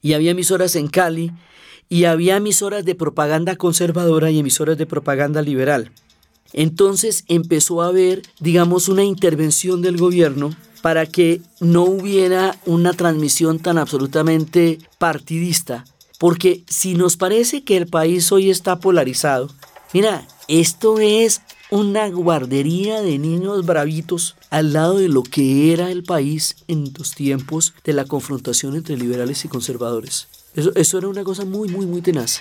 [0.00, 1.32] y había emisoras en Cali
[1.88, 5.92] y había emisoras de propaganda conservadora y emisoras de propaganda liberal.
[6.52, 13.58] Entonces empezó a haber, digamos, una intervención del gobierno para que no hubiera una transmisión
[13.58, 15.84] tan absolutamente partidista.
[16.18, 19.48] Porque si nos parece que el país hoy está polarizado,
[19.92, 21.40] mira, esto es
[21.70, 27.14] una guardería de niños bravitos al lado de lo que era el país en los
[27.14, 30.28] tiempos de la confrontación entre liberales y conservadores.
[30.54, 32.40] Eso, eso era una cosa muy, muy, muy tenaz.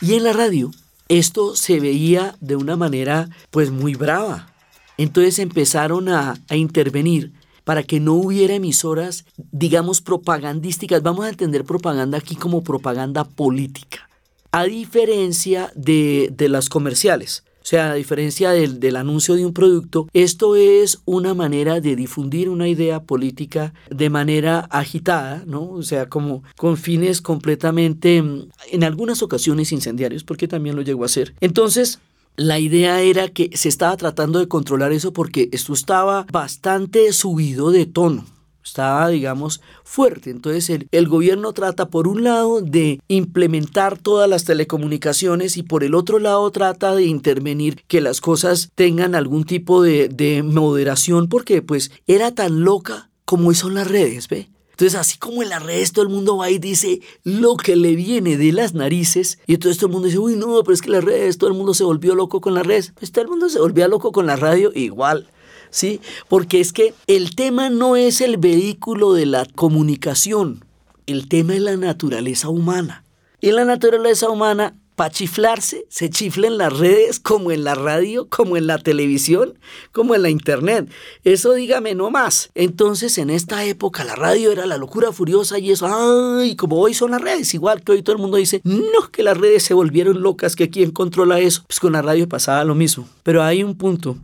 [0.00, 0.70] Y en la radio,
[1.08, 4.52] esto se veía de una manera pues muy brava.
[4.98, 7.32] Entonces empezaron a, intervenir
[7.64, 11.02] para que no hubiera emisoras, digamos, propagandísticas.
[11.02, 14.08] Vamos a entender propaganda aquí como propaganda política,
[14.52, 17.42] a diferencia de, de las comerciales.
[17.66, 21.96] O sea, a diferencia del, del, anuncio de un producto, esto es una manera de
[21.96, 25.70] difundir una idea política de manera agitada, ¿no?
[25.70, 31.06] O sea, como con fines completamente, en algunas ocasiones incendiarios, porque también lo llegó a
[31.06, 31.34] hacer.
[31.40, 31.98] Entonces,
[32.36, 37.70] la idea era que se estaba tratando de controlar eso porque esto estaba bastante subido
[37.70, 38.24] de tono
[38.66, 40.30] estaba, digamos, fuerte.
[40.30, 45.84] Entonces el, el, gobierno trata, por un lado, de implementar todas las telecomunicaciones y por
[45.84, 51.28] el otro lado trata de intervenir que las cosas tengan algún tipo de, de moderación
[51.28, 54.48] porque pues era tan loca como son las redes, ¿ve?
[54.76, 57.96] Entonces, así como en las redes todo el mundo va y dice lo que le
[57.96, 60.90] viene de las narices, y entonces todo el mundo dice, uy, no, pero es que
[60.90, 62.92] las redes, todo el mundo se volvió loco con las redes.
[62.94, 65.30] Pues todo el mundo se volvía loco con la radio igual.
[65.70, 66.02] ¿Sí?
[66.28, 70.62] Porque es que el tema no es el vehículo de la comunicación,
[71.06, 73.02] el tema es la naturaleza humana.
[73.40, 77.74] Y en la naturaleza humana para chiflarse, se chifla en las redes, como en la
[77.74, 79.58] radio, como en la televisión,
[79.92, 80.90] como en la internet.
[81.22, 82.50] Eso dígame no más.
[82.54, 86.94] Entonces, en esta época, la radio era la locura furiosa y eso, ay, como hoy
[86.94, 89.74] son las redes, igual que hoy todo el mundo dice, no, que las redes se
[89.74, 91.62] volvieron locas, que quién controla eso.
[91.66, 93.06] Pues con la radio pasaba lo mismo.
[93.22, 94.16] Pero hay un punto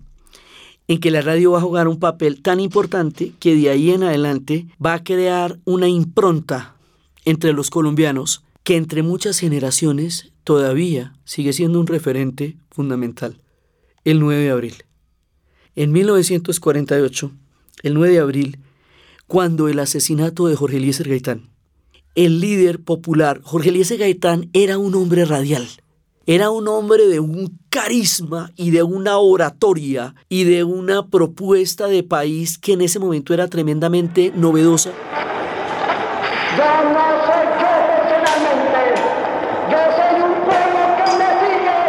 [0.88, 4.04] en que la radio va a jugar un papel tan importante que de ahí en
[4.04, 6.74] adelante va a crear una impronta
[7.26, 13.40] entre los colombianos que entre muchas generaciones todavía sigue siendo un referente fundamental.
[14.04, 14.74] El 9 de abril.
[15.74, 17.32] En 1948,
[17.82, 18.58] el 9 de abril,
[19.26, 21.48] cuando el asesinato de Jorge Eliezer Gaitán,
[22.14, 25.66] el líder popular, Jorge Eliezer Gaitán era un hombre radial,
[26.26, 32.02] era un hombre de un carisma y de una oratoria y de una propuesta de
[32.02, 34.90] país que en ese momento era tremendamente novedosa.
[36.56, 38.82] Yo no soy yo personalmente,
[39.70, 41.80] yo soy un pueblo que me sigue,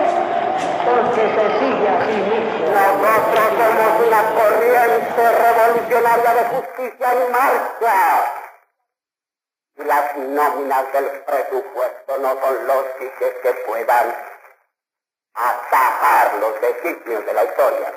[0.88, 2.64] porque se sigue a sí mismo.
[2.74, 5.24] Nosotros somos una corriente
[6.04, 8.24] revolucionaria de justicia en marcha.
[9.76, 14.14] Y las nóminas del presupuesto no son lógicas que puedan
[15.34, 17.94] atajar los designios de la historia.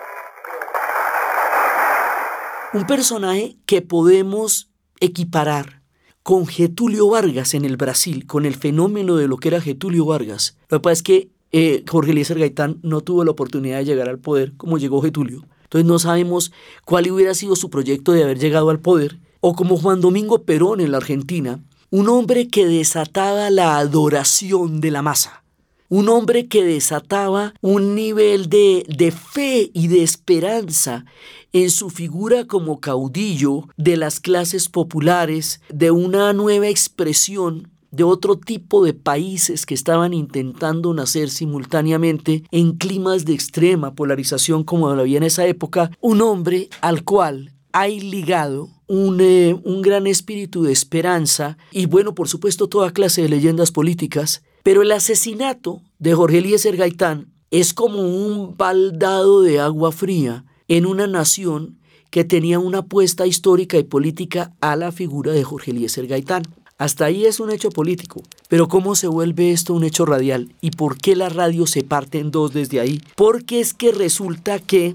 [2.72, 5.82] Un personaje que podemos equiparar
[6.22, 10.56] con Getulio Vargas en el Brasil, con el fenómeno de lo que era Getulio Vargas.
[10.68, 14.08] Lo que pasa es que eh, Jorge Eliezer Gaitán no tuvo la oportunidad de llegar
[14.08, 15.42] al poder como llegó Getulio.
[15.66, 16.52] Entonces no sabemos
[16.84, 19.18] cuál hubiera sido su proyecto de haber llegado al poder.
[19.40, 24.90] O como Juan Domingo Perón en la Argentina, un hombre que desataba la adoración de
[24.92, 25.42] la masa.
[25.88, 31.04] Un hombre que desataba un nivel de, de fe y de esperanza
[31.52, 38.36] en su figura como caudillo de las clases populares, de una nueva expresión de otro
[38.36, 45.00] tipo de países que estaban intentando nacer simultáneamente en climas de extrema polarización como lo
[45.00, 50.62] había en esa época, un hombre al cual hay ligado un, eh, un, gran espíritu
[50.62, 56.14] de esperanza y bueno, por supuesto, toda clase de leyendas políticas, pero el asesinato de
[56.14, 61.78] Jorge Eliezer Gaitán es como un baldado de agua fría en una nación
[62.10, 66.42] que tenía una apuesta histórica y política a la figura de Jorge Eliezer Gaitán.
[66.78, 70.52] Hasta ahí es un hecho político, pero ¿cómo se vuelve esto un hecho radial?
[70.60, 73.00] ¿Y por qué la radio se parte en dos desde ahí?
[73.14, 74.94] Porque es que resulta que,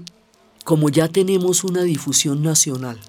[0.64, 3.00] como ya tenemos una difusión nacional,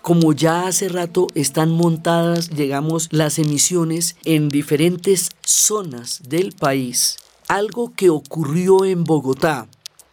[0.00, 7.92] como ya hace rato están montadas, llegamos, las emisiones en diferentes zonas del país, algo
[7.94, 9.68] que ocurrió en Bogotá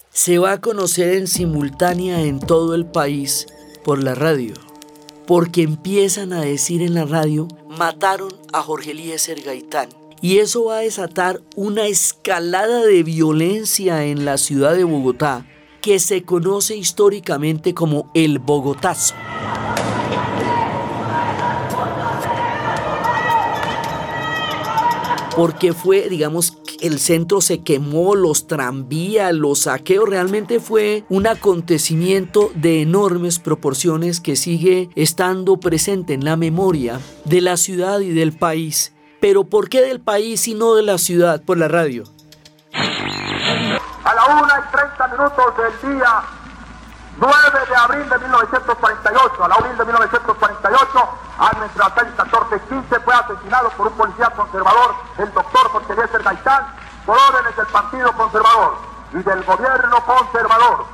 [0.10, 3.47] se va a conocer en simultánea en todo el país
[3.84, 4.53] por la radio,
[5.28, 9.89] porque empiezan a decir en la radio, mataron a Jorge Eliezer Gaitán.
[10.21, 15.45] Y eso va a desatar una escalada de violencia en la ciudad de Bogotá
[15.82, 19.13] que se conoce históricamente como el Bogotazo.
[25.36, 32.51] Porque fue, digamos, el centro se quemó, los tranvías, los saqueos, realmente fue un acontecimiento
[32.55, 38.34] de enormes proporciones que sigue estando presente en la memoria de la ciudad y del
[38.34, 38.93] país.
[39.19, 41.41] Pero ¿por qué del país y no de la ciudad?
[41.41, 42.03] Por la radio.
[42.73, 46.35] A la 1 y 30 minutos del día
[47.18, 47.34] 9
[47.70, 53.70] de abril de 1948, a la abril de 1948, al nuestra 14 15 fue asesinado
[53.78, 56.66] por un policía conservador, el doctor Jorge Eliezer Gaitán,
[57.05, 58.76] por órdenes del Partido Conservador
[59.13, 60.86] y del gobierno conservador.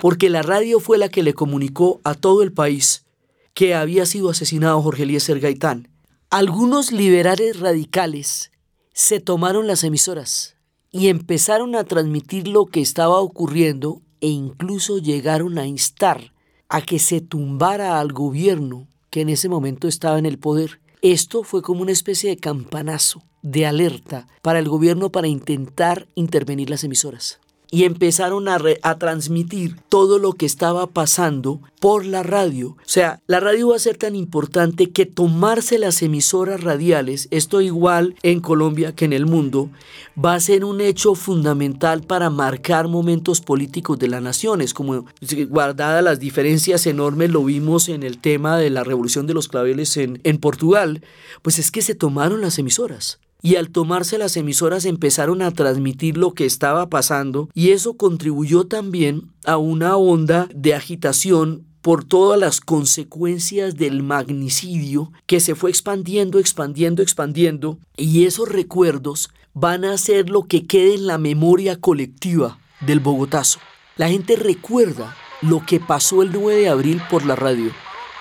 [0.00, 3.04] Porque la radio fue la que le comunicó a todo el país
[3.52, 5.88] que había sido asesinado Jorge Eliezer Gaitán.
[6.30, 8.50] Algunos liberales radicales
[8.92, 10.53] se tomaron las emisoras
[10.94, 16.32] y empezaron a transmitir lo que estaba ocurriendo e incluso llegaron a instar
[16.68, 20.80] a que se tumbara al gobierno que en ese momento estaba en el poder.
[21.02, 26.70] Esto fue como una especie de campanazo, de alerta para el gobierno para intentar intervenir
[26.70, 27.40] las emisoras
[27.74, 28.60] y empezaron a,
[29.00, 32.76] transmitir todo lo que estaba pasando por la radio.
[32.78, 37.60] O sea, la radio va a ser tan importante que tomarse las emisoras radiales, esto
[37.60, 39.70] igual en Colombia que en el mundo,
[40.16, 45.06] va a ser un hecho fundamental para marcar momentos políticos de las naciones, como
[45.48, 49.96] guardadas las diferencias enormes, lo vimos en el tema de la revolución de los claveles
[49.96, 51.02] en Portugal,
[51.42, 56.16] pues es que se tomaron las emisoras y al tomarse las emisoras empezaron a transmitir
[56.16, 62.40] lo que estaba pasando y eso contribuyó también a una onda de agitación por todas
[62.40, 69.98] las consecuencias del magnicidio que se fue expandiendo, expandiendo, expandiendo y esos recuerdos van a
[69.98, 73.58] ser lo que quede en la memoria colectiva del Bogotazo.
[73.98, 77.72] La gente recuerda lo que pasó el 9 de abril por la radio.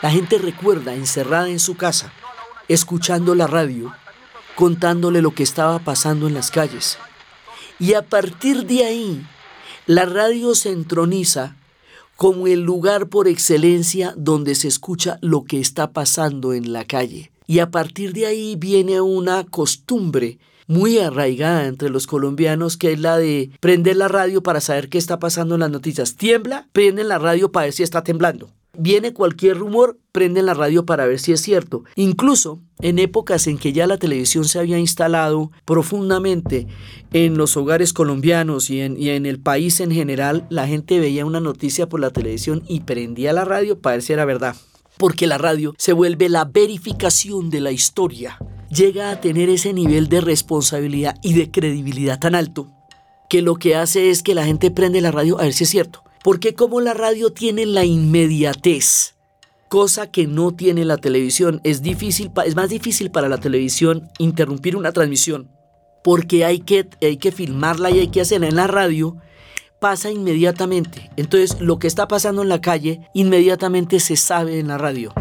[0.02, 2.12] La gente recuerda encerrada en su casa,
[2.68, 3.94] escuchando la radio,
[4.56, 6.98] contándole lo que estaba pasando en las calles.
[7.80, 9.26] Y a partir de ahí,
[9.86, 11.56] la radio se entroniza
[12.16, 17.32] como el lugar por excelencia donde se escucha lo que está pasando en la calle.
[17.48, 20.38] Y a partir de ahí viene una costumbre
[20.74, 24.98] muy arraigada entre los colombianos, que es la de prender la radio para saber qué
[24.98, 26.16] está pasando en las noticias.
[26.16, 28.50] Tiembla, prenden la radio para ver si está temblando.
[28.76, 31.84] Viene cualquier rumor, prenden la radio para ver si es cierto.
[31.96, 36.66] Incluso en épocas en que ya la televisión se había instalado profundamente
[37.12, 41.24] en los hogares colombianos y en, y en, el país en general, la gente veía
[41.24, 44.56] una noticia por la televisión y prendía la radio para ver si era verdad.
[44.98, 48.40] Porque la radio se vuelve la verificación de la historia.
[48.74, 52.72] Llega a tener ese nivel de responsabilidad y de credibilidad tan alto
[53.30, 55.70] que lo que hace es que la gente prende la radio a ver si es
[55.70, 56.04] cierto.
[56.24, 59.16] Porque como la radio tiene la inmediatez,
[59.70, 64.76] cosa que no tiene la televisión, es, difícil, es más difícil para la televisión interrumpir
[64.76, 65.52] una transmisión,
[66.04, 69.18] porque hay que, hay que filmarla y hay que hacerla en la radio,
[69.80, 71.12] pasa inmediatamente.
[71.18, 75.14] Entonces lo que está pasando en la calle inmediatamente se sabe en la radio.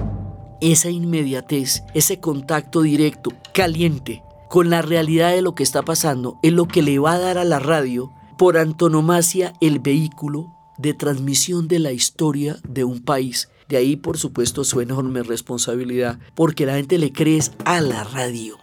[0.63, 6.53] Esa inmediatez, ese contacto directo, caliente, con la realidad de lo que está pasando, es
[6.53, 11.67] lo que le va a dar a la radio por antonomasia el vehículo de transmisión
[11.67, 13.49] de la historia de un país.
[13.69, 18.57] De ahí, por supuesto, su enorme responsabilidad, porque la gente le cree a la radio.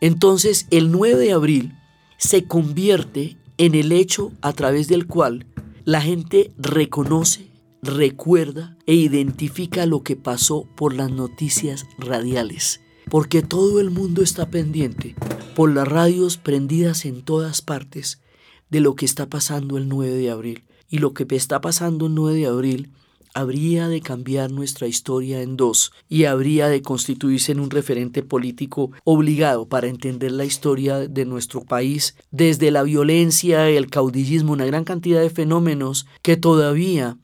[0.00, 1.78] Entonces, el 9 de abril
[2.16, 5.46] se convierte en el hecho a través del cual
[5.84, 7.53] la gente reconoce,
[7.84, 12.80] recuerda e identifica lo que pasó por las noticias radiales.
[13.10, 15.14] Porque todo el mundo está pendiente
[15.54, 18.22] por las radios prendidas en todas partes
[18.70, 20.64] de lo que está pasando el 9 de abril.
[20.88, 22.92] Y lo que está pasando el 9 de abril
[23.34, 28.92] habría de cambiar nuestra historia en dos y habría de constituirse en un referente político
[29.02, 34.84] obligado para entender la historia de nuestro país, desde la violencia, el caudillismo, una gran
[34.84, 37.18] cantidad de fenómenos que todavía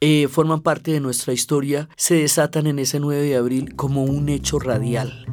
[0.00, 4.28] eh, forman parte de nuestra historia, se desatan en ese 9 de abril como un
[4.28, 5.26] hecho radial.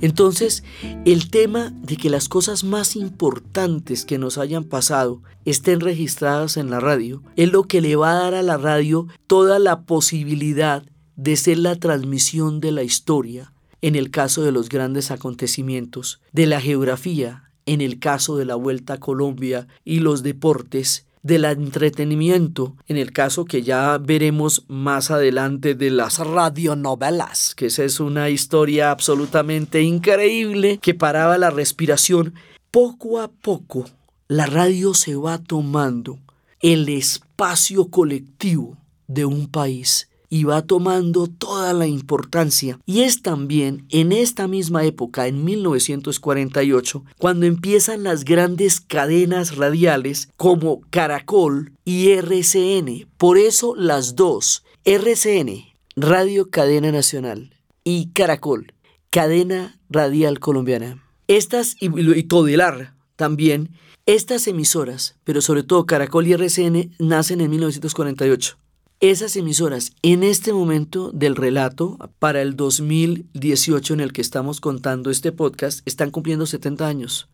[0.00, 0.62] Entonces,
[1.04, 6.70] el tema de que las cosas más importantes que nos hayan pasado estén registradas en
[6.70, 10.84] la radio es lo que le va a dar a la radio toda la posibilidad
[11.16, 16.46] de ser la transmisión de la historia en el caso de los grandes acontecimientos, de
[16.46, 22.76] la geografía en el caso de la Vuelta a Colombia y los deportes, del entretenimiento,
[22.86, 28.30] en el caso que ya veremos más adelante de las radionovelas, que esa es una
[28.30, 32.34] historia absolutamente increíble que paraba la respiración,
[32.70, 33.86] poco a poco
[34.28, 36.18] la radio se va tomando
[36.60, 38.76] el espacio colectivo
[39.06, 42.78] de un país y va tomando toda la importancia.
[42.86, 50.28] Y es también en esta misma época, en 1948, cuando empiezan las grandes cadenas radiales
[50.36, 53.08] como Caracol y RCN.
[53.16, 55.64] Por eso las dos, RCN,
[55.96, 57.54] Radio Cadena Nacional,
[57.84, 58.74] y Caracol,
[59.10, 61.02] Cadena Radial Colombiana.
[61.26, 63.70] Estas y, y Todelar también,
[64.06, 68.58] estas emisoras, pero sobre todo Caracol y RCN, nacen en 1948.
[69.00, 75.12] Esas emisoras en este momento del relato, para el 2018 en el que estamos contando
[75.12, 77.28] este podcast, están cumpliendo 70 años.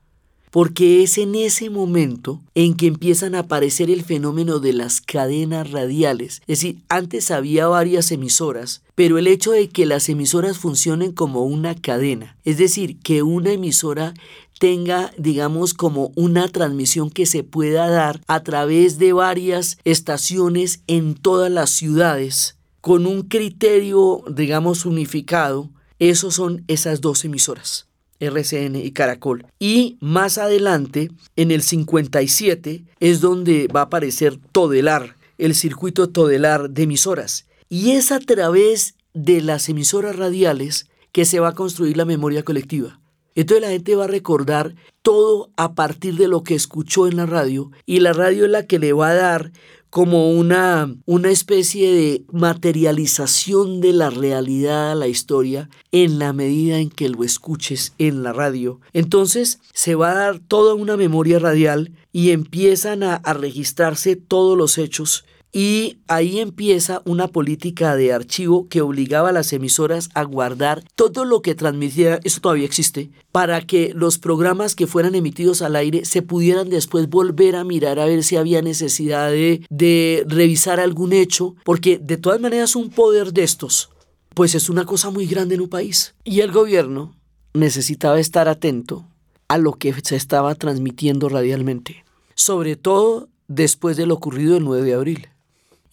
[0.50, 5.70] Porque es en ese momento en que empiezan a aparecer el fenómeno de las cadenas
[5.70, 6.42] radiales.
[6.42, 11.44] Es decir, antes había varias emisoras, pero el hecho de que las emisoras funcionen como
[11.44, 14.12] una cadena, es decir, que una emisora
[14.58, 21.14] tenga, digamos, como una transmisión que se pueda dar a través de varias estaciones en
[21.14, 27.88] todas las ciudades, con un criterio, digamos, unificado, esos son esas dos emisoras.
[28.20, 29.46] RCN y Caracol.
[29.58, 36.70] Y más adelante, en el 57, es donde va a aparecer Todelar, el circuito Todelar
[36.70, 37.46] de emisoras.
[37.68, 42.42] Y es a través de las emisoras radiales que se va a construir la memoria
[42.42, 43.00] colectiva.
[43.34, 47.26] Entonces la gente va a recordar todo a partir de lo que escuchó en la
[47.26, 49.52] radio y la radio es la que le va a dar
[49.90, 56.90] como una, una especie de materialización de la realidad la historia en la medida en
[56.90, 58.80] que lo escuches en la radio.
[58.92, 64.78] Entonces se va a dar toda una memoria radial y empiezan a registrarse todos los
[64.78, 65.24] hechos
[65.56, 71.24] y ahí empieza una política de archivo que obligaba a las emisoras a guardar todo
[71.24, 76.04] lo que transmitiera, eso todavía existe, para que los programas que fueran emitidos al aire
[76.04, 81.12] se pudieran después volver a mirar a ver si había necesidad de, de revisar algún
[81.12, 83.90] hecho, porque de todas maneras un poder de estos,
[84.34, 86.16] pues es una cosa muy grande en un país.
[86.24, 87.14] Y el gobierno
[87.52, 89.06] necesitaba estar atento
[89.46, 94.82] a lo que se estaba transmitiendo radialmente, sobre todo después de lo ocurrido el 9
[94.82, 95.28] de abril.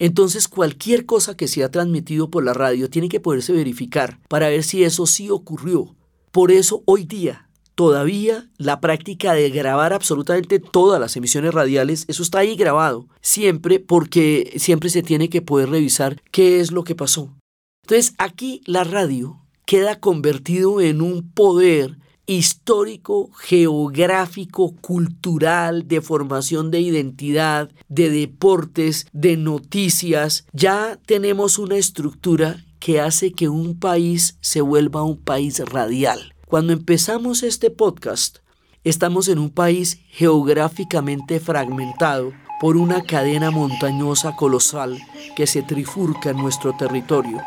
[0.02, 4.64] Entonces cualquier cosa que sea transmitido por la radio tiene que poderse verificar para ver
[4.64, 5.94] si eso sí ocurrió.
[6.32, 12.24] Por eso hoy día todavía la práctica de grabar absolutamente todas las emisiones radiales, eso
[12.24, 16.96] está ahí grabado, siempre porque siempre se tiene que poder revisar qué es lo que
[16.96, 17.30] pasó.
[17.84, 26.80] Entonces aquí la radio queda convertido en un poder histórico, geográfico, cultural, de formación de
[26.80, 30.46] identidad, de deportes, de noticias.
[30.52, 36.34] Ya tenemos una estructura que hace que un país se vuelva un país radial.
[36.46, 38.38] Cuando empezamos este podcast,
[38.84, 44.98] estamos en un país geográficamente fragmentado por una cadena montañosa colosal
[45.34, 47.40] que se trifurca en nuestro territorio.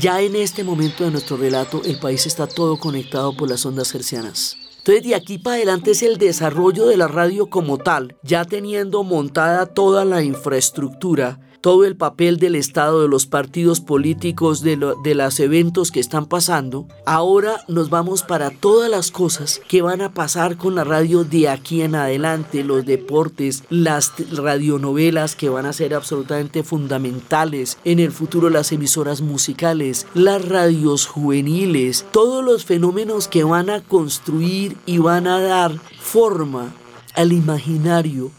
[0.00, 3.94] Ya en este momento de nuestro relato, el país está todo conectado por las ondas
[3.94, 4.56] hercianas.
[4.78, 9.04] Entonces, de aquí para adelante es el desarrollo de la radio como tal, ya teniendo
[9.04, 15.40] montada toda la infraestructura todo el papel del Estado, de los partidos políticos, de, los
[15.40, 20.56] eventos que están pasando, ahora nos vamos para todas las cosas que van a pasar
[20.56, 25.94] con la radio de aquí en adelante, los deportes, las radionovelas que van a ser
[25.94, 33.44] absolutamente fundamentales en el futuro, las emisoras musicales, las radios juveniles, todos los fenómenos que
[33.44, 36.72] van a construir y van a dar forma
[37.14, 38.30] al imaginario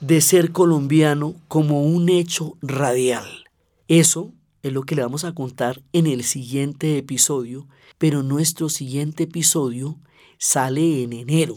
[0.00, 3.44] de ser colombiano como un hecho radial.
[3.88, 4.32] Eso
[4.62, 7.66] es lo que le vamos a contar en el siguiente episodio,
[7.98, 9.98] pero nuestro siguiente episodio
[10.38, 11.56] sale en enero,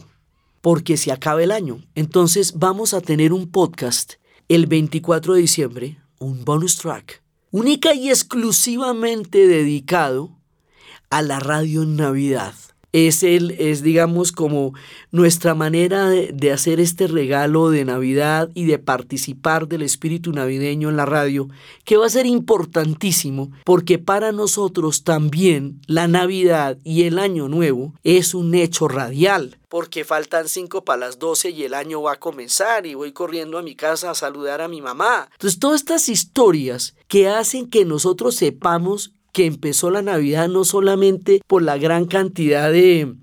[0.60, 1.84] porque se acaba el año.
[1.94, 4.14] Entonces vamos a tener un podcast
[4.48, 10.38] el 24 de diciembre, un bonus track, única y exclusivamente dedicado
[11.10, 12.54] a la radio en Navidad
[12.92, 14.72] es, el, es digamos, como
[15.10, 20.88] nuestra manera de, de, hacer este regalo de Navidad y de participar del espíritu navideño
[20.88, 21.48] en la radio,
[21.84, 27.94] que va a ser importantísimo porque para nosotros también la Navidad y el Año Nuevo
[28.02, 29.58] es un hecho radial.
[29.68, 33.56] Porque faltan cinco para las doce y el año va a comenzar y voy corriendo
[33.56, 35.28] a mi casa a saludar a mi mamá.
[35.32, 41.40] Entonces, todas estas historias que hacen que nosotros sepamos que empezó la Navidad no solamente
[41.46, 43.14] por la gran cantidad de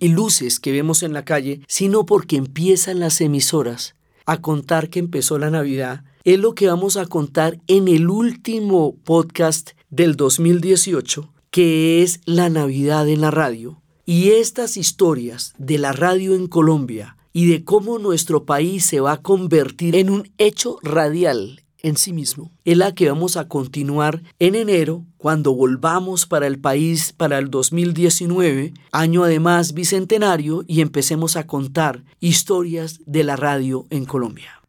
[0.00, 3.94] luces que vemos en la calle, sino porque empiezan las emisoras
[4.26, 8.96] a contar que empezó la Navidad es lo que vamos a contar en el último
[9.04, 13.82] podcast del 2018, que es la Navidad en la radio.
[14.06, 19.12] Y estas historias de la radio en Colombia y de cómo nuestro país se va
[19.12, 22.50] a convertir en un hecho radial en sí mismo.
[22.64, 27.50] Es la que vamos a continuar en enero cuando volvamos para el país para el
[27.50, 34.62] 2019, año además bicentenario, y empecemos a contar historias de la radio en Colombia.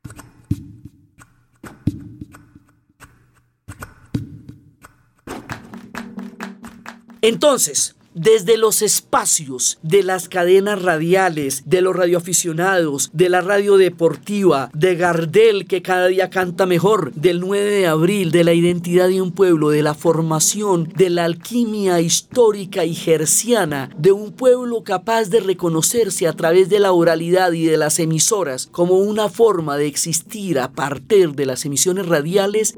[7.21, 14.69] Entonces, desde los espacios de las cadenas radiales, de los radioaficionados, de la radio deportiva,
[14.73, 19.21] de Gardel que cada día canta mejor, del 9 de abril, de la identidad de
[19.21, 25.29] un pueblo, de la formación, de la alquimia histórica y gerciana de un pueblo capaz
[25.29, 29.87] de reconocerse a través de la oralidad y de las emisoras como una forma de
[29.87, 32.75] existir a partir de las emisiones radiales.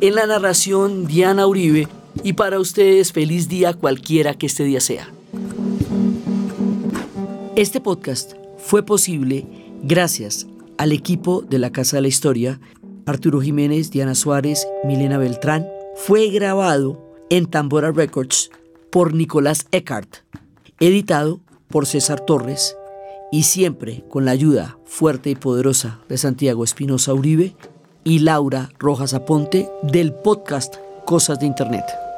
[0.00, 1.88] En la narración, Diana Uribe
[2.22, 5.08] y para ustedes feliz día cualquiera que este día sea.
[7.56, 9.46] Este podcast fue posible
[9.82, 10.46] gracias
[10.78, 12.60] al equipo de la Casa de la Historia,
[13.06, 15.66] Arturo Jiménez, Diana Suárez, Milena Beltrán.
[15.94, 18.50] Fue grabado en Tambora Records
[18.90, 20.16] por Nicolás Eckhart,
[20.80, 22.76] editado por César Torres
[23.30, 27.54] y siempre con la ayuda fuerte y poderosa de Santiago Espinosa Uribe
[28.04, 32.11] y Laura Rojas Aponte del podcast Cosas de Internet.